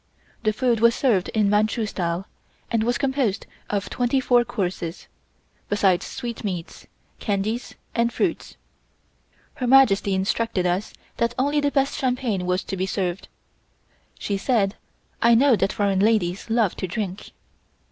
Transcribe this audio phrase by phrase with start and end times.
[0.41, 2.25] The food was served in Manchu style,
[2.71, 5.05] and was composed of twenty four courses,
[5.69, 6.87] besides sweetmeats
[7.19, 8.57] candies and fruits.
[9.57, 13.27] Her Majesty instructed us that only the best champagne was to be served.
[14.17, 14.73] She said:
[15.21, 17.29] "I know that foreign ladies love to drink."